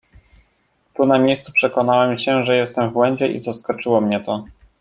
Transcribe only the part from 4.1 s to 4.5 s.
to."